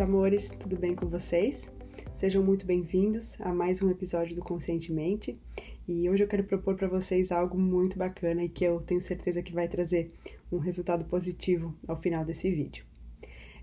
amores, 0.00 0.50
tudo 0.50 0.78
bem 0.78 0.94
com 0.94 1.06
vocês? 1.06 1.70
Sejam 2.14 2.42
muito 2.42 2.64
bem-vindos 2.64 3.38
a 3.38 3.52
mais 3.52 3.82
um 3.82 3.90
episódio 3.90 4.34
do 4.34 4.40
Conscientemente. 4.40 5.38
E 5.86 6.08
hoje 6.08 6.24
eu 6.24 6.28
quero 6.28 6.44
propor 6.44 6.74
para 6.74 6.88
vocês 6.88 7.30
algo 7.30 7.58
muito 7.58 7.98
bacana 7.98 8.42
e 8.42 8.48
que 8.48 8.64
eu 8.64 8.80
tenho 8.80 9.00
certeza 9.02 9.42
que 9.42 9.52
vai 9.52 9.68
trazer 9.68 10.10
um 10.50 10.56
resultado 10.56 11.04
positivo 11.04 11.76
ao 11.86 11.98
final 11.98 12.24
desse 12.24 12.50
vídeo. 12.50 12.84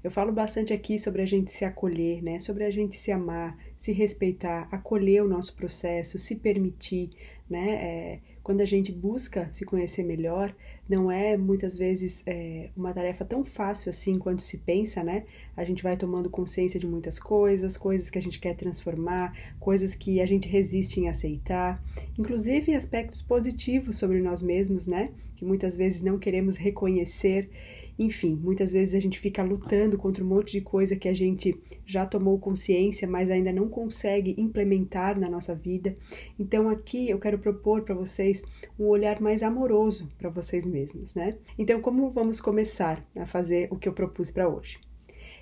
Eu 0.03 0.11
falo 0.11 0.31
bastante 0.31 0.71
aqui 0.71 0.99
sobre 0.99 1.23
a 1.23 1.25
gente 1.25 1.51
se 1.51 1.65
acolher, 1.65 2.21
né? 2.21 2.39
Sobre 2.39 2.65
a 2.65 2.69
gente 2.69 2.95
se 2.95 3.11
amar, 3.11 3.57
se 3.75 3.91
respeitar, 3.91 4.67
acolher 4.71 5.23
o 5.23 5.27
nosso 5.27 5.55
processo, 5.55 6.19
se 6.19 6.35
permitir, 6.35 7.09
né? 7.49 7.71
É, 7.71 8.19
quando 8.47 8.61
a 8.61 8.65
gente 8.65 8.93
busca 8.93 9.49
se 9.51 9.65
conhecer 9.65 10.03
melhor, 10.03 10.55
não 10.87 11.11
é 11.11 11.35
muitas 11.35 11.75
vezes 11.75 12.23
é, 12.25 12.69
uma 12.77 12.93
tarefa 12.93 13.25
tão 13.25 13.43
fácil 13.43 13.89
assim 13.89 14.17
quanto 14.17 14.41
se 14.41 14.59
pensa, 14.59 15.03
né? 15.03 15.25
A 15.57 15.65
gente 15.65 15.83
vai 15.83 15.97
tomando 15.97 16.29
consciência 16.29 16.79
de 16.79 16.87
muitas 16.87 17.19
coisas, 17.19 17.75
coisas 17.75 18.09
que 18.09 18.17
a 18.17 18.21
gente 18.21 18.39
quer 18.39 18.55
transformar, 18.55 19.37
coisas 19.59 19.95
que 19.95 20.21
a 20.21 20.25
gente 20.25 20.47
resiste 20.47 20.97
em 20.97 21.09
aceitar, 21.09 21.83
inclusive 22.17 22.73
aspectos 22.73 23.21
positivos 23.21 23.97
sobre 23.97 24.21
nós 24.21 24.41
mesmos, 24.41 24.87
né? 24.87 25.11
Que 25.35 25.43
muitas 25.43 25.75
vezes 25.75 26.01
não 26.01 26.17
queremos 26.17 26.55
reconhecer. 26.55 27.49
Enfim, 27.97 28.35
muitas 28.35 28.71
vezes 28.71 28.93
a 28.93 28.99
gente 28.99 29.19
fica 29.19 29.41
lutando 29.41 29.97
contra 29.97 30.23
um 30.23 30.27
monte 30.27 30.51
de 30.51 30.61
coisa 30.61 30.95
que 30.95 31.07
a 31.07 31.13
gente 31.13 31.59
já 31.85 32.05
tomou 32.05 32.37
consciência, 32.37 33.07
mas 33.07 33.31
ainda 33.31 33.51
não 33.51 33.67
consegue 33.67 34.35
implementar 34.37 35.19
na 35.19 35.29
nossa 35.29 35.55
vida. 35.55 35.97
Então 36.39 36.69
aqui 36.69 37.09
eu 37.09 37.19
quero 37.19 37.39
propor 37.39 37.81
para 37.81 37.95
vocês 37.95 38.43
um 38.79 38.85
olhar 38.85 39.19
mais 39.19 39.41
amoroso 39.41 40.07
para 40.17 40.29
vocês 40.29 40.65
mesmos, 40.65 41.15
né? 41.15 41.37
Então 41.57 41.81
como 41.81 42.09
vamos 42.09 42.39
começar 42.39 43.03
a 43.15 43.25
fazer 43.25 43.67
o 43.71 43.77
que 43.77 43.89
eu 43.89 43.93
propus 43.93 44.29
para 44.29 44.47
hoje? 44.47 44.79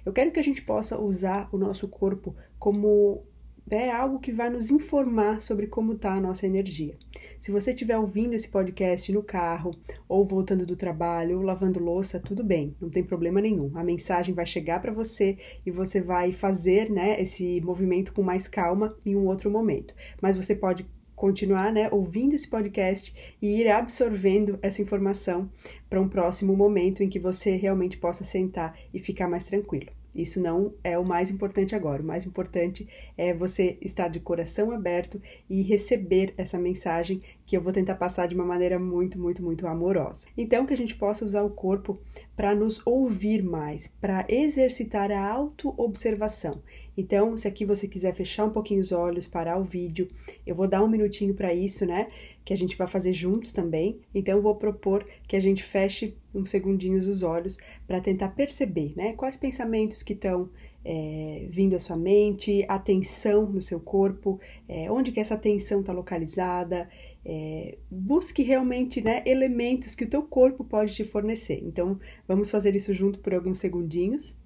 Eu 0.05 0.13
quero 0.13 0.31
que 0.31 0.39
a 0.39 0.43
gente 0.43 0.61
possa 0.61 0.99
usar 0.99 1.49
o 1.51 1.57
nosso 1.57 1.87
corpo 1.87 2.35
como 2.59 3.23
é 3.69 3.89
algo 3.89 4.19
que 4.19 4.31
vai 4.31 4.49
nos 4.49 4.69
informar 4.69 5.41
sobre 5.41 5.67
como 5.67 5.93
está 5.93 6.13
a 6.13 6.21
nossa 6.21 6.45
energia. 6.45 6.95
Se 7.41 7.51
você 7.51 7.71
estiver 7.71 7.97
ouvindo 7.97 8.33
esse 8.33 8.47
podcast 8.49 9.11
no 9.11 9.23
carro, 9.23 9.71
ou 10.07 10.25
voltando 10.25 10.65
do 10.65 10.75
trabalho, 10.75 11.37
ou 11.37 11.43
lavando 11.43 11.79
louça, 11.79 12.19
tudo 12.19 12.43
bem, 12.43 12.75
não 12.79 12.89
tem 12.89 13.03
problema 13.03 13.41
nenhum. 13.41 13.71
A 13.75 13.83
mensagem 13.83 14.33
vai 14.33 14.45
chegar 14.45 14.81
para 14.81 14.93
você 14.93 15.37
e 15.65 15.71
você 15.71 15.99
vai 15.99 16.31
fazer 16.31 16.91
né, 16.91 17.19
esse 17.21 17.59
movimento 17.61 18.13
com 18.13 18.21
mais 18.21 18.47
calma 18.47 18.95
em 19.05 19.15
um 19.15 19.25
outro 19.27 19.49
momento. 19.49 19.93
Mas 20.21 20.35
você 20.35 20.55
pode 20.55 20.85
continuar 21.15 21.71
né, 21.71 21.89
ouvindo 21.91 22.33
esse 22.33 22.47
podcast 22.47 23.15
e 23.41 23.61
ir 23.61 23.69
absorvendo 23.69 24.59
essa 24.61 24.81
informação 24.81 25.49
para 25.89 26.01
um 26.01 26.09
próximo 26.09 26.55
momento 26.55 27.01
em 27.01 27.09
que 27.09 27.19
você 27.19 27.55
realmente 27.55 27.97
possa 27.97 28.23
sentar 28.23 28.77
e 28.93 28.99
ficar 28.99 29.27
mais 29.27 29.45
tranquilo. 29.47 29.91
Isso 30.15 30.41
não 30.41 30.73
é 30.83 30.97
o 30.97 31.03
mais 31.03 31.29
importante 31.29 31.75
agora. 31.75 32.01
O 32.01 32.05
mais 32.05 32.25
importante 32.25 32.87
é 33.17 33.33
você 33.33 33.77
estar 33.81 34.07
de 34.07 34.19
coração 34.19 34.71
aberto 34.71 35.21
e 35.49 35.61
receber 35.61 36.33
essa 36.37 36.57
mensagem 36.57 37.21
que 37.45 37.55
eu 37.55 37.61
vou 37.61 37.73
tentar 37.73 37.95
passar 37.95 38.27
de 38.27 38.33
uma 38.33 38.45
maneira 38.45 38.79
muito, 38.79 39.19
muito, 39.19 39.43
muito 39.43 39.67
amorosa. 39.67 40.25
Então, 40.37 40.65
que 40.65 40.73
a 40.73 40.77
gente 40.77 40.95
possa 40.95 41.25
usar 41.25 41.43
o 41.43 41.49
corpo 41.49 41.99
para 42.35 42.55
nos 42.55 42.81
ouvir 42.85 43.43
mais, 43.43 43.87
para 43.87 44.25
exercitar 44.29 45.11
a 45.11 45.29
autoobservação. 45.29 46.61
Então, 46.97 47.35
se 47.35 47.47
aqui 47.47 47.65
você 47.65 47.87
quiser 47.87 48.15
fechar 48.15 48.45
um 48.45 48.49
pouquinho 48.49 48.81
os 48.81 48.91
olhos, 48.91 49.27
parar 49.27 49.57
o 49.57 49.63
vídeo, 49.63 50.07
eu 50.47 50.55
vou 50.55 50.67
dar 50.67 50.81
um 50.81 50.87
minutinho 50.87 51.33
para 51.33 51.53
isso, 51.53 51.85
né? 51.85 52.07
Que 52.45 52.53
a 52.53 52.57
gente 52.57 52.77
vai 52.77 52.87
fazer 52.87 53.11
juntos 53.11 53.51
também. 53.51 53.99
Então, 54.13 54.35
eu 54.37 54.41
vou 54.41 54.55
propor 54.55 55.05
que 55.27 55.35
a 55.35 55.39
gente 55.39 55.63
feche 55.63 56.15
uns 56.33 56.49
segundinhos 56.49 57.07
os 57.07 57.23
olhos 57.23 57.57
para 57.85 57.99
tentar 57.99 58.29
perceber, 58.29 58.93
né? 58.95 59.13
Quais 59.13 59.35
pensamentos 59.35 60.03
que 60.03 60.13
estão 60.13 60.49
é, 60.85 61.47
vindo 61.49 61.75
à 61.75 61.79
sua 61.79 61.97
mente, 61.97 62.63
a 62.67 62.77
tensão 62.77 63.47
no 63.47 63.61
seu 63.61 63.79
corpo, 63.79 64.39
é, 64.69 64.89
onde 64.91 65.11
que 65.11 65.19
essa 65.19 65.35
tensão 65.35 65.79
está 65.79 65.91
localizada. 65.91 66.87
É, 67.27 67.79
busque 67.89 68.43
realmente 68.43 69.01
né, 69.01 69.23
elementos 69.25 69.95
que 69.95 70.03
o 70.03 70.09
teu 70.09 70.21
corpo 70.21 70.63
pode 70.63 70.93
te 70.93 71.03
fornecer. 71.03 71.59
Então, 71.63 71.99
vamos 72.27 72.51
fazer 72.51 72.75
isso 72.75 72.93
junto 72.93 73.19
por 73.19 73.33
alguns 73.33 73.57
segundinhos. 73.57 74.37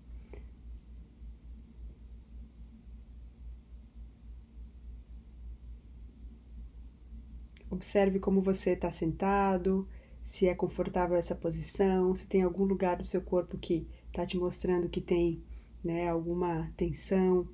Observe 7.70 8.20
como 8.20 8.42
você 8.42 8.72
está 8.72 8.92
sentado, 8.92 9.88
se 10.24 10.48
é 10.48 10.56
confortável 10.56 11.18
essa 11.18 11.36
posição, 11.36 12.16
se 12.16 12.28
tem 12.28 12.44
algum 12.44 12.64
lugar 12.64 12.98
do 12.98 13.04
seu 13.04 13.22
corpo 13.22 13.58
que 13.58 13.88
está 14.08 14.26
te 14.26 14.38
mostrando 14.38 14.90
que 14.90 15.02
tem 15.02 15.44
né, 15.84 16.08
alguma 16.08 16.72
tensão, 16.76 17.48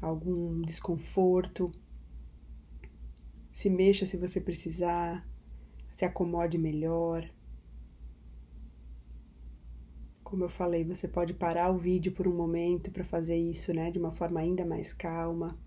algum 0.00 0.60
desconforto. 0.62 1.70
Se 3.52 3.68
mexa 3.68 4.06
se 4.06 4.16
você 4.16 4.40
precisar, 4.40 5.26
se 5.92 6.04
acomode 6.04 6.56
melhor. 6.58 7.28
Como 10.22 10.44
eu 10.44 10.48
falei, 10.48 10.84
você 10.84 11.08
pode 11.08 11.34
parar 11.34 11.70
o 11.70 11.78
vídeo 11.78 12.12
por 12.12 12.28
um 12.28 12.34
momento 12.34 12.90
para 12.90 13.04
fazer 13.04 13.36
isso, 13.36 13.72
né, 13.72 13.90
de 13.90 13.98
uma 13.98 14.12
forma 14.12 14.40
ainda 14.40 14.64
mais 14.64 14.92
calma. 14.92 15.58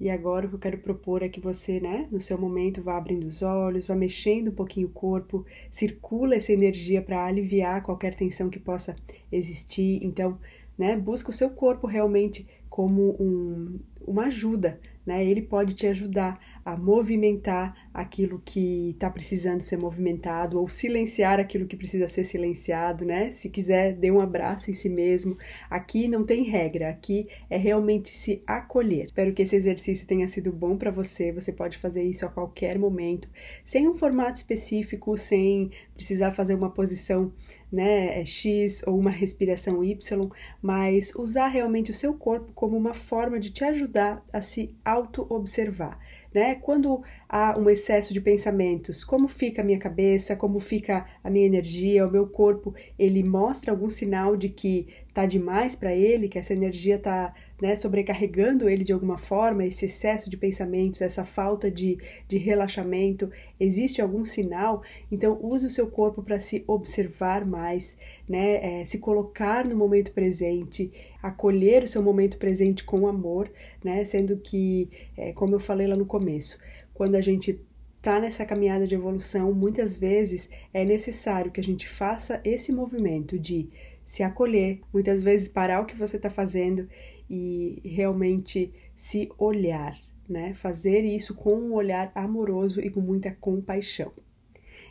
E 0.00 0.08
agora 0.08 0.46
o 0.46 0.48
que 0.48 0.54
eu 0.54 0.60
quero 0.60 0.78
propor 0.78 1.22
é 1.22 1.28
que 1.28 1.40
você, 1.40 1.80
né, 1.80 2.06
no 2.10 2.20
seu 2.20 2.38
momento, 2.38 2.82
vá 2.82 2.96
abrindo 2.96 3.24
os 3.24 3.42
olhos, 3.42 3.86
vá 3.86 3.96
mexendo 3.96 4.48
um 4.48 4.54
pouquinho 4.54 4.86
o 4.86 4.92
corpo, 4.92 5.44
circula 5.70 6.36
essa 6.36 6.52
energia 6.52 7.02
para 7.02 7.24
aliviar 7.24 7.82
qualquer 7.82 8.14
tensão 8.14 8.48
que 8.48 8.60
possa 8.60 8.94
existir. 9.30 9.98
Então, 10.04 10.38
né, 10.76 10.96
busca 10.96 11.30
o 11.30 11.34
seu 11.34 11.50
corpo 11.50 11.86
realmente 11.86 12.46
como 12.70 13.16
um, 13.20 13.80
uma 14.06 14.26
ajuda, 14.26 14.78
né? 15.04 15.24
Ele 15.24 15.42
pode 15.42 15.74
te 15.74 15.86
ajudar 15.88 16.38
a 16.68 16.76
movimentar 16.76 17.88
aquilo 17.94 18.42
que 18.44 18.90
está 18.90 19.08
precisando 19.08 19.62
ser 19.62 19.78
movimentado 19.78 20.60
ou 20.60 20.68
silenciar 20.68 21.40
aquilo 21.40 21.66
que 21.66 21.74
precisa 21.74 22.10
ser 22.10 22.24
silenciado, 22.24 23.06
né? 23.06 23.32
Se 23.32 23.48
quiser, 23.48 23.94
dê 23.94 24.10
um 24.10 24.20
abraço 24.20 24.70
em 24.70 24.74
si 24.74 24.90
mesmo. 24.90 25.38
Aqui 25.70 26.06
não 26.06 26.24
tem 26.24 26.42
regra, 26.42 26.90
aqui 26.90 27.26
é 27.48 27.56
realmente 27.56 28.10
se 28.10 28.42
acolher. 28.46 29.06
Espero 29.06 29.32
que 29.32 29.40
esse 29.40 29.56
exercício 29.56 30.06
tenha 30.06 30.28
sido 30.28 30.52
bom 30.52 30.76
para 30.76 30.90
você. 30.90 31.32
Você 31.32 31.54
pode 31.54 31.78
fazer 31.78 32.02
isso 32.02 32.26
a 32.26 32.28
qualquer 32.28 32.78
momento, 32.78 33.30
sem 33.64 33.88
um 33.88 33.96
formato 33.96 34.36
específico, 34.36 35.16
sem 35.16 35.70
precisar 35.94 36.32
fazer 36.32 36.54
uma 36.54 36.70
posição 36.70 37.32
né, 37.72 38.24
X 38.26 38.82
ou 38.86 38.98
uma 38.98 39.10
respiração 39.10 39.82
Y, 39.82 40.30
mas 40.60 41.14
usar 41.14 41.48
realmente 41.48 41.90
o 41.90 41.94
seu 41.94 42.12
corpo 42.12 42.52
como 42.54 42.76
uma 42.76 42.92
forma 42.92 43.40
de 43.40 43.50
te 43.50 43.64
ajudar 43.64 44.22
a 44.30 44.42
se 44.42 44.74
auto-observar 44.84 45.98
né? 46.32 46.54
Quando 46.56 47.02
há 47.28 47.58
um 47.58 47.68
excesso 47.68 48.12
de 48.12 48.20
pensamentos, 48.20 49.04
como 49.04 49.28
fica 49.28 49.62
a 49.62 49.64
minha 49.64 49.78
cabeça, 49.78 50.36
como 50.36 50.60
fica 50.60 51.06
a 51.22 51.30
minha 51.30 51.46
energia, 51.46 52.06
o 52.06 52.10
meu 52.10 52.26
corpo, 52.26 52.74
ele 52.98 53.22
mostra 53.22 53.70
algum 53.70 53.90
sinal 53.90 54.36
de 54.36 54.48
que 54.48 54.88
tá 55.18 55.26
demais 55.26 55.74
para 55.74 55.92
ele, 55.92 56.28
que 56.28 56.38
essa 56.38 56.52
energia 56.52 56.96
tá 56.96 57.34
né, 57.60 57.74
sobrecarregando 57.74 58.68
ele 58.68 58.84
de 58.84 58.92
alguma 58.92 59.18
forma, 59.18 59.66
esse 59.66 59.86
excesso 59.86 60.30
de 60.30 60.36
pensamentos, 60.36 61.02
essa 61.02 61.24
falta 61.24 61.68
de, 61.68 61.98
de 62.28 62.38
relaxamento, 62.38 63.28
existe 63.58 64.00
algum 64.00 64.24
sinal? 64.24 64.80
Então, 65.10 65.36
use 65.42 65.66
o 65.66 65.70
seu 65.70 65.88
corpo 65.88 66.22
para 66.22 66.38
se 66.38 66.62
observar 66.68 67.44
mais, 67.44 67.98
né, 68.28 68.82
é, 68.82 68.86
se 68.86 68.98
colocar 68.98 69.64
no 69.64 69.74
momento 69.74 70.12
presente, 70.12 70.92
acolher 71.20 71.82
o 71.82 71.88
seu 71.88 72.00
momento 72.00 72.38
presente 72.38 72.84
com 72.84 73.08
amor, 73.08 73.50
né, 73.82 74.04
sendo 74.04 74.36
que, 74.36 74.88
é, 75.16 75.32
como 75.32 75.56
eu 75.56 75.60
falei 75.60 75.88
lá 75.88 75.96
no 75.96 76.06
começo, 76.06 76.60
quando 76.94 77.16
a 77.16 77.20
gente 77.20 77.60
está 77.96 78.20
nessa 78.20 78.46
caminhada 78.46 78.86
de 78.86 78.94
evolução, 78.94 79.52
muitas 79.52 79.96
vezes 79.96 80.48
é 80.72 80.84
necessário 80.84 81.50
que 81.50 81.60
a 81.60 81.64
gente 81.64 81.88
faça 81.88 82.40
esse 82.44 82.72
movimento 82.72 83.36
de 83.36 83.68
se 84.08 84.22
acolher, 84.22 84.80
muitas 84.90 85.20
vezes 85.22 85.48
parar 85.48 85.82
o 85.82 85.84
que 85.84 85.94
você 85.94 86.16
está 86.16 86.30
fazendo 86.30 86.88
e 87.28 87.78
realmente 87.84 88.72
se 88.96 89.28
olhar, 89.36 89.94
né? 90.26 90.54
Fazer 90.54 91.04
isso 91.04 91.34
com 91.34 91.54
um 91.54 91.74
olhar 91.74 92.10
amoroso 92.14 92.80
e 92.80 92.88
com 92.88 93.02
muita 93.02 93.30
compaixão. 93.32 94.10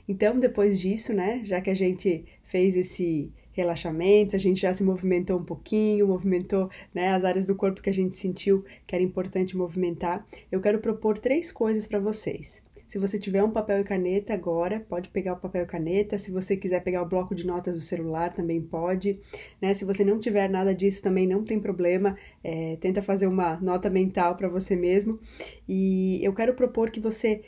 Então, 0.08 0.40
depois 0.40 0.80
disso, 0.80 1.14
né, 1.14 1.42
já 1.44 1.60
que 1.60 1.72
a 1.72 1.74
gente 1.74 2.26
fez 2.44 2.78
esse 2.78 3.34
relaxamento, 3.54 4.36
a 4.36 4.40
gente 4.40 4.62
já 4.62 4.72
se 4.72 4.84
movimentou 4.84 5.40
um 5.40 5.44
pouquinho, 5.44 6.08
movimentou 6.08 6.70
né, 6.94 7.10
as 7.10 7.26
áreas 7.26 7.48
do 7.48 7.56
corpo 7.56 7.82
que 7.82 7.90
a 7.90 7.94
gente 7.94 8.16
sentiu 8.16 8.64
que 8.86 8.94
era 8.94 9.04
importante 9.04 9.58
movimentar, 9.58 10.28
eu 10.52 10.62
quero 10.62 10.78
propor 10.78 11.18
três 11.18 11.52
coisas 11.52 11.88
para 11.88 12.00
vocês. 12.00 12.62
Se 12.88 12.98
você 12.98 13.20
tiver 13.20 13.44
um 13.44 13.52
papel 13.52 13.82
e 13.82 13.84
caneta 13.84 14.34
agora, 14.34 14.80
pode 14.80 15.10
pegar 15.10 15.34
o 15.34 15.40
papel 15.40 15.64
e 15.64 15.68
caneta. 15.68 16.18
Se 16.18 16.32
você 16.32 16.56
quiser 16.56 16.82
pegar 16.82 17.02
o 17.02 17.06
bloco 17.08 17.36
de 17.36 17.46
notas 17.46 17.76
do 17.76 17.82
celular, 17.82 18.34
também 18.34 18.62
pode. 18.62 19.20
Né? 19.62 19.74
Se 19.74 19.84
você 19.84 20.06
não 20.06 20.20
tiver 20.20 20.50
nada 20.50 20.74
disso, 20.74 21.04
também 21.04 21.28
não 21.28 21.44
tem 21.44 21.60
problema. 21.60 22.18
É, 22.44 22.78
tenta 22.80 23.02
fazer 23.02 23.28
uma 23.28 23.58
nota 23.60 23.90
mental 23.90 24.36
para 24.36 24.48
você 24.48 24.76
mesmo. 24.76 25.20
E 25.68 26.20
eu 26.24 26.34
quero 26.34 26.54
propor 26.54 26.90
que 26.90 27.00
você 27.00 27.42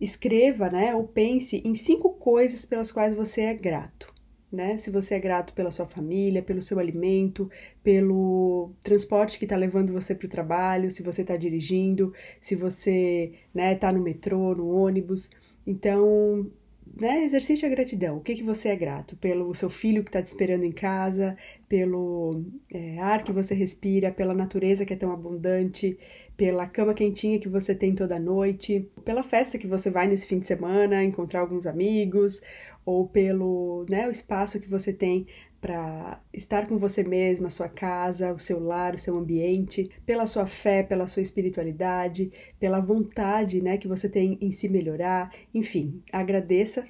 escreva, 0.00 0.70
né, 0.70 0.94
ou 0.94 1.04
pense 1.04 1.62
em 1.64 1.74
cinco 1.74 2.12
coisas 2.14 2.64
pelas 2.64 2.92
quais 2.92 3.14
você 3.14 3.42
é 3.42 3.54
grato. 3.54 4.15
Né? 4.50 4.76
Se 4.76 4.90
você 4.90 5.16
é 5.16 5.18
grato 5.18 5.52
pela 5.52 5.70
sua 5.70 5.86
família, 5.86 6.42
pelo 6.42 6.62
seu 6.62 6.78
alimento, 6.78 7.50
pelo 7.82 8.70
transporte 8.82 9.38
que 9.38 9.44
está 9.44 9.56
levando 9.56 9.92
você 9.92 10.14
para 10.14 10.26
o 10.26 10.30
trabalho, 10.30 10.90
se 10.90 11.02
você 11.02 11.22
está 11.22 11.36
dirigindo, 11.36 12.12
se 12.40 12.54
você 12.54 13.32
está 13.32 13.48
né, 13.54 13.74
tá 13.74 13.92
no 13.92 14.00
metrô, 14.00 14.54
no 14.54 14.68
ônibus. 14.68 15.30
Então, 15.66 16.50
né, 16.94 17.24
exercite 17.24 17.66
a 17.66 17.68
gratidão. 17.68 18.16
O 18.16 18.20
que, 18.20 18.34
que 18.34 18.42
você 18.42 18.68
é 18.68 18.76
grato? 18.76 19.16
Pelo 19.16 19.54
seu 19.54 19.68
filho 19.68 20.02
que 20.02 20.08
está 20.08 20.22
te 20.22 20.26
esperando 20.26 20.64
em 20.64 20.72
casa, 20.72 21.36
pelo 21.68 22.42
é, 22.72 22.98
ar 22.98 23.24
que 23.24 23.32
você 23.32 23.54
respira, 23.54 24.12
pela 24.12 24.32
natureza 24.32 24.84
que 24.84 24.92
é 24.92 24.96
tão 24.96 25.12
abundante, 25.12 25.98
pela 26.36 26.66
cama 26.66 26.94
quentinha 26.94 27.38
que 27.38 27.48
você 27.48 27.74
tem 27.74 27.94
toda 27.94 28.18
noite, 28.18 28.88
pela 29.04 29.22
festa 29.22 29.58
que 29.58 29.66
você 29.66 29.90
vai 29.90 30.06
nesse 30.06 30.26
fim 30.26 30.38
de 30.38 30.46
semana, 30.46 31.02
encontrar 31.02 31.40
alguns 31.40 31.66
amigos, 31.66 32.40
ou 32.86 33.08
pelo 33.08 33.84
né, 33.90 34.06
o 34.06 34.12
espaço 34.12 34.60
que 34.60 34.70
você 34.70 34.92
tem 34.92 35.26
para 35.60 36.20
estar 36.32 36.68
com 36.68 36.78
você 36.78 37.02
mesma, 37.02 37.50
sua 37.50 37.68
casa, 37.68 38.32
o 38.32 38.38
seu 38.38 38.60
lar, 38.60 38.94
o 38.94 38.98
seu 38.98 39.16
ambiente, 39.16 39.90
pela 40.06 40.24
sua 40.24 40.46
fé, 40.46 40.84
pela 40.84 41.08
sua 41.08 41.22
espiritualidade, 41.22 42.30
pela 42.60 42.78
vontade 42.78 43.60
né, 43.60 43.76
que 43.76 43.88
você 43.88 44.08
tem 44.08 44.38
em 44.40 44.52
se 44.52 44.68
melhorar. 44.68 45.34
Enfim, 45.52 46.00
agradeça. 46.12 46.86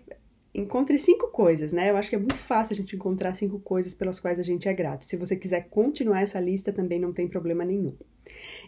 Encontre 0.55 0.99
cinco 0.99 1.29
coisas, 1.29 1.73
né? 1.73 1.91
Eu 1.91 1.97
acho 1.97 2.11
que 2.11 2.17
é 2.17 2.19
muito 2.19 2.35
fácil 2.35 2.75
a 2.75 2.77
gente 2.77 2.97
encontrar 2.97 3.35
cinco 3.35 3.59
coisas 3.59 3.95
pelas 3.95 4.21
quais 4.21 4.39
a 4.39 4.43
gente 4.43 4.69
é 4.69 4.75
grato. 4.75 5.05
Se 5.05 5.17
você 5.17 5.37
quiser 5.37 5.69
continuar 5.69 6.23
essa 6.23 6.41
lista, 6.41 6.73
também 6.73 6.99
não 6.99 7.11
tem 7.11 7.29
problema 7.29 7.65
nenhum. 7.65 7.95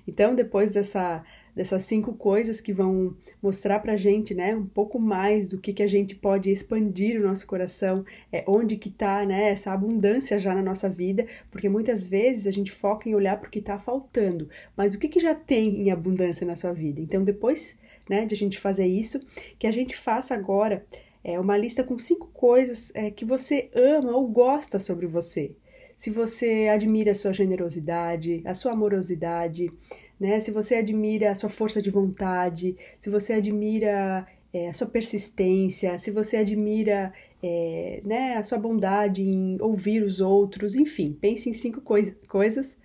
Então, 0.06 0.34
depois 0.34 0.74
dessa 0.74 1.24
dessas 1.58 1.82
cinco 1.82 2.14
coisas 2.14 2.60
que 2.60 2.72
vão 2.72 3.16
mostrar 3.42 3.80
para 3.80 3.96
gente, 3.96 4.32
né, 4.32 4.54
um 4.54 4.64
pouco 4.64 4.96
mais 4.96 5.48
do 5.48 5.58
que, 5.58 5.72
que 5.72 5.82
a 5.82 5.88
gente 5.88 6.14
pode 6.14 6.52
expandir 6.52 7.20
o 7.20 7.26
nosso 7.26 7.44
coração, 7.48 8.04
é, 8.32 8.44
onde 8.46 8.76
que 8.76 8.88
está, 8.88 9.26
né, 9.26 9.50
essa 9.50 9.72
abundância 9.72 10.38
já 10.38 10.54
na 10.54 10.62
nossa 10.62 10.88
vida, 10.88 11.26
porque 11.50 11.68
muitas 11.68 12.06
vezes 12.06 12.46
a 12.46 12.52
gente 12.52 12.70
foca 12.70 13.08
em 13.08 13.14
olhar 13.16 13.40
para 13.40 13.48
o 13.48 13.50
que 13.50 13.58
está 13.58 13.76
faltando, 13.76 14.48
mas 14.76 14.94
o 14.94 15.00
que, 15.00 15.08
que 15.08 15.18
já 15.18 15.34
tem 15.34 15.82
em 15.82 15.90
abundância 15.90 16.46
na 16.46 16.54
sua 16.54 16.72
vida? 16.72 17.00
Então, 17.00 17.24
depois, 17.24 17.76
né, 18.08 18.24
de 18.24 18.34
a 18.34 18.36
gente 18.36 18.56
fazer 18.56 18.86
isso, 18.86 19.20
que 19.58 19.66
a 19.66 19.72
gente 19.72 19.96
faça 19.96 20.36
agora 20.36 20.86
é, 21.24 21.40
uma 21.40 21.56
lista 21.56 21.82
com 21.82 21.98
cinco 21.98 22.28
coisas 22.28 22.92
é, 22.94 23.10
que 23.10 23.24
você 23.24 23.68
ama 23.74 24.12
ou 24.12 24.28
gosta 24.28 24.78
sobre 24.78 25.08
você. 25.08 25.56
Se 25.96 26.08
você 26.10 26.68
admira 26.72 27.10
a 27.10 27.14
sua 27.16 27.32
generosidade, 27.32 28.40
a 28.44 28.54
sua 28.54 28.70
amorosidade, 28.70 29.72
né? 30.18 30.40
Se 30.40 30.50
você 30.50 30.76
admira 30.76 31.30
a 31.30 31.34
sua 31.34 31.50
força 31.50 31.80
de 31.80 31.90
vontade, 31.90 32.76
se 33.00 33.10
você 33.10 33.34
admira 33.34 34.26
é, 34.52 34.68
a 34.68 34.72
sua 34.72 34.86
persistência, 34.86 35.98
se 35.98 36.10
você 36.10 36.38
admira 36.38 37.12
é, 37.42 38.00
né, 38.04 38.36
a 38.36 38.42
sua 38.42 38.58
bondade 38.58 39.22
em 39.22 39.60
ouvir 39.60 40.02
os 40.02 40.20
outros, 40.20 40.74
enfim, 40.74 41.16
pense 41.20 41.48
em 41.48 41.54
cinco 41.54 41.80
coi 41.80 42.12
coisas 42.26 42.76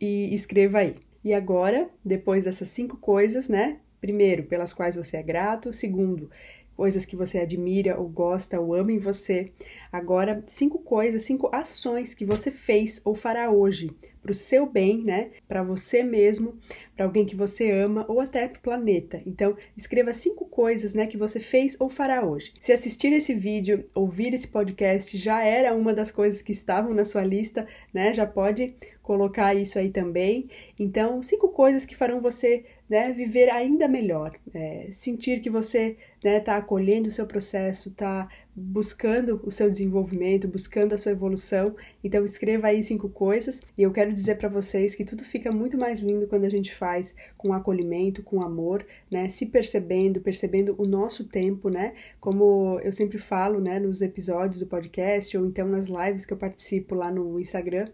e 0.00 0.34
escreva 0.34 0.78
aí. 0.78 0.94
E 1.24 1.32
agora, 1.32 1.88
depois 2.04 2.44
dessas 2.44 2.68
cinco 2.68 2.96
coisas, 2.98 3.48
né? 3.48 3.78
Primeiro, 4.00 4.44
pelas 4.44 4.72
quais 4.72 4.96
você 4.96 5.16
é 5.16 5.22
grato. 5.22 5.72
Segundo, 5.72 6.30
coisas 6.76 7.04
que 7.04 7.16
você 7.16 7.38
admira 7.38 7.98
ou 7.98 8.08
gosta 8.08 8.60
ou 8.60 8.74
ama 8.74 8.92
em 8.92 8.98
você. 8.98 9.46
Agora, 9.92 10.42
cinco 10.46 10.78
coisas, 10.78 11.22
cinco 11.22 11.48
ações 11.52 12.14
que 12.14 12.24
você 12.24 12.50
fez 12.50 13.00
ou 13.04 13.14
fará 13.14 13.50
hoje 13.50 13.90
para 14.24 14.32
o 14.32 14.34
seu 14.34 14.64
bem, 14.64 15.04
né? 15.04 15.32
Para 15.46 15.62
você 15.62 16.02
mesmo, 16.02 16.58
para 16.96 17.04
alguém 17.04 17.26
que 17.26 17.36
você 17.36 17.70
ama 17.70 18.06
ou 18.08 18.20
até 18.20 18.48
para 18.48 18.58
o 18.58 18.62
planeta. 18.62 19.20
Então, 19.26 19.54
escreva 19.76 20.14
cinco 20.14 20.46
coisas, 20.46 20.94
né, 20.94 21.06
que 21.06 21.18
você 21.18 21.38
fez 21.38 21.76
ou 21.78 21.90
fará 21.90 22.24
hoje. 22.24 22.54
Se 22.58 22.72
assistir 22.72 23.12
esse 23.12 23.34
vídeo, 23.34 23.84
ouvir 23.94 24.32
esse 24.32 24.48
podcast 24.48 25.14
já 25.18 25.44
era 25.44 25.74
uma 25.74 25.92
das 25.92 26.10
coisas 26.10 26.40
que 26.40 26.52
estavam 26.52 26.94
na 26.94 27.04
sua 27.04 27.22
lista, 27.22 27.68
né? 27.92 28.14
Já 28.14 28.24
pode 28.24 28.74
colocar 29.02 29.54
isso 29.54 29.78
aí 29.78 29.90
também. 29.90 30.48
Então, 30.78 31.22
cinco 31.22 31.48
coisas 31.50 31.84
que 31.84 31.94
farão 31.94 32.18
você 32.18 32.64
né, 32.88 33.12
viver 33.12 33.50
ainda 33.50 33.86
melhor, 33.86 34.34
é, 34.54 34.88
sentir 34.90 35.40
que 35.40 35.50
você 35.50 35.96
né, 36.24 36.40
tá 36.40 36.56
acolhendo 36.56 37.08
o 37.08 37.12
seu 37.12 37.26
processo, 37.26 37.90
está 37.90 38.26
buscando 38.56 39.40
o 39.44 39.50
seu 39.50 39.68
desenvolvimento, 39.68 40.48
buscando 40.48 40.94
a 40.94 40.98
sua 40.98 41.12
evolução. 41.12 41.76
Então 42.02 42.24
escreva 42.24 42.68
aí 42.68 42.82
cinco 42.82 43.10
coisas 43.10 43.60
e 43.76 43.82
eu 43.82 43.92
quero 43.92 44.12
dizer 44.12 44.36
para 44.36 44.48
vocês 44.48 44.94
que 44.94 45.04
tudo 45.04 45.22
fica 45.22 45.52
muito 45.52 45.76
mais 45.76 46.00
lindo 46.00 46.26
quando 46.26 46.44
a 46.44 46.48
gente 46.48 46.74
faz 46.74 47.14
com 47.36 47.52
acolhimento, 47.52 48.22
com 48.22 48.40
amor, 48.40 48.86
né? 49.10 49.28
Se 49.28 49.46
percebendo, 49.46 50.20
percebendo 50.20 50.74
o 50.78 50.86
nosso 50.86 51.24
tempo, 51.24 51.68
né? 51.68 51.92
Como 52.18 52.80
eu 52.82 52.92
sempre 52.92 53.18
falo, 53.18 53.60
né, 53.60 53.78
nos 53.78 54.00
episódios 54.00 54.60
do 54.60 54.66
podcast 54.66 55.36
ou 55.36 55.44
então 55.44 55.68
nas 55.68 55.88
lives 55.88 56.24
que 56.24 56.32
eu 56.32 56.38
participo 56.38 56.94
lá 56.94 57.10
no 57.10 57.38
Instagram, 57.38 57.88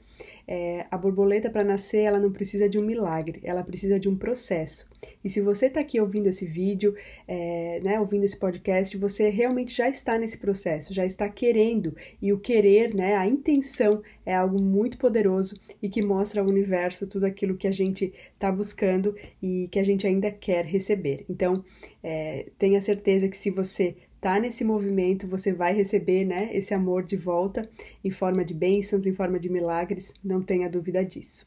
é, 0.51 0.85
a 0.91 0.99
borboleta 0.99 1.49
para 1.49 1.63
nascer 1.63 2.01
ela 2.01 2.19
não 2.19 2.33
precisa 2.33 2.69
de 2.69 2.77
um 2.77 2.83
milagre, 2.83 3.39
ela 3.45 3.63
precisa 3.63 4.01
de 4.01 4.09
um 4.09 4.17
processo. 4.17 4.91
E 5.23 5.31
se 5.31 5.41
você 5.41 5.67
está 5.67 5.79
aqui 5.79 6.01
ouvindo 6.01 6.27
esse 6.27 6.45
vídeo, 6.45 6.93
é, 7.29 7.81
né, 7.85 8.01
ouvindo 8.01 8.25
esse 8.25 8.37
podcast, 8.37 8.97
você 8.99 9.31
realmente 9.31 9.73
já 9.73 9.89
está 9.89 10.19
nesse 10.19 10.39
processo, 10.39 10.93
já 10.93 11.07
está 11.07 11.29
querendo 11.29 11.95
e 12.21 12.33
o 12.33 12.41
querer, 12.41 12.93
né, 12.93 13.15
a 13.15 13.29
intenção 13.29 14.03
é 14.27 14.35
algo 14.35 14.61
muito 14.61 14.99
poderoso 14.99 15.59
e 15.81 15.89
que 15.89 16.03
mostra 16.03 16.41
ao 16.41 16.49
universo 16.49 17.09
tudo 17.09 17.27
aquilo 17.27 17.57
que 17.57 17.69
a 17.69 17.73
gente 17.73 18.13
está 18.35 18.51
buscando 18.51 19.15
e 19.41 19.69
que 19.71 19.79
a 19.79 19.85
gente 19.85 20.05
ainda 20.05 20.33
quer 20.33 20.65
receber. 20.65 21.25
Então, 21.31 21.65
é, 22.03 22.47
tenha 22.59 22.83
certeza 22.83 23.29
que 23.29 23.37
se 23.37 23.51
você 23.51 23.95
tá 24.21 24.39
nesse 24.39 24.63
movimento, 24.65 25.27
você 25.27 25.53
vai 25.53 25.73
receber, 25.73 26.25
né, 26.25 26.51
esse 26.53 26.75
amor 26.75 27.03
de 27.03 27.17
volta 27.17 27.69
em 28.05 28.11
forma 28.11 28.45
de 28.45 28.53
bênçãos, 28.53 29.07
em 29.07 29.15
forma 29.15 29.39
de 29.39 29.49
milagres, 29.49 30.15
não 30.23 30.43
tenha 30.43 30.69
dúvida 30.69 31.05
disso. 31.05 31.47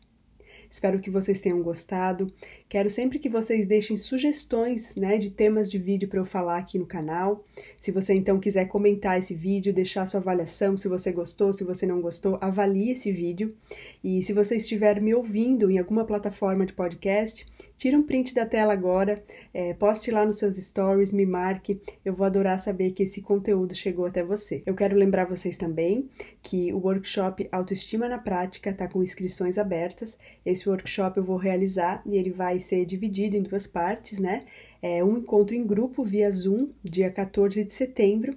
Espero 0.73 0.99
que 0.99 1.11
vocês 1.11 1.39
tenham 1.39 1.61
gostado. 1.61 2.33
Quero 2.73 2.89
sempre 2.89 3.19
que 3.19 3.29
vocês 3.29 3.67
deixem 3.67 3.97
sugestões 3.97 4.95
né, 4.95 5.19
de 5.19 5.29
temas 5.29 5.69
de 5.69 5.77
vídeo 5.77 6.07
para 6.07 6.19
eu 6.19 6.25
falar 6.25 6.57
aqui 6.57 6.79
no 6.79 6.87
canal. 6.87 7.45
Se 7.79 7.91
você 7.91 8.15
então 8.15 8.39
quiser 8.39 8.65
comentar 8.65 9.19
esse 9.19 9.35
vídeo, 9.35 9.71
deixar 9.71 10.07
sua 10.07 10.19
avaliação, 10.19 10.75
se 10.75 10.87
você 10.87 11.11
gostou, 11.11 11.53
se 11.53 11.63
você 11.63 11.85
não 11.85 12.01
gostou, 12.01 12.35
avalie 12.41 12.93
esse 12.93 13.11
vídeo. 13.11 13.55
E 14.03 14.23
se 14.23 14.33
você 14.33 14.55
estiver 14.55 14.99
me 14.99 15.13
ouvindo 15.13 15.69
em 15.69 15.77
alguma 15.77 16.03
plataforma 16.03 16.65
de 16.65 16.73
podcast, 16.73 17.45
tira 17.77 17.95
um 17.95 18.01
print 18.01 18.33
da 18.33 18.43
tela 18.43 18.73
agora, 18.73 19.23
é, 19.53 19.73
poste 19.75 20.09
lá 20.09 20.25
nos 20.25 20.37
seus 20.37 20.55
stories, 20.55 21.13
me 21.13 21.27
marque. 21.27 21.79
Eu 22.03 22.13
vou 22.15 22.25
adorar 22.25 22.59
saber 22.59 22.91
que 22.93 23.03
esse 23.03 23.21
conteúdo 23.21 23.75
chegou 23.75 24.07
até 24.07 24.23
você. 24.23 24.63
Eu 24.65 24.73
quero 24.73 24.97
lembrar 24.97 25.25
vocês 25.25 25.57
também 25.57 26.09
que 26.41 26.73
o 26.73 26.79
workshop 26.79 27.47
Autoestima 27.51 28.09
na 28.09 28.17
Prática 28.17 28.71
está 28.71 28.87
com 28.87 29.03
inscrições 29.03 29.59
abertas. 29.59 30.17
Esse 30.43 30.67
workshop 30.67 31.17
eu 31.17 31.23
vou 31.23 31.37
realizar 31.37 32.01
e 32.03 32.17
ele 32.17 32.31
vai 32.31 32.62
ser 32.63 32.85
dividido 32.85 33.37
em 33.37 33.43
duas 33.43 33.67
partes, 33.67 34.19
né? 34.19 34.45
É 34.81 35.03
um 35.03 35.17
encontro 35.17 35.55
em 35.55 35.65
grupo 35.65 36.03
via 36.03 36.29
Zoom, 36.29 36.69
dia 36.83 37.09
14 37.09 37.63
de 37.63 37.73
setembro, 37.73 38.35